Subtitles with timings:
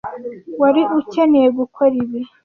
[0.61, 2.19] wari ukeneye gukora ibi..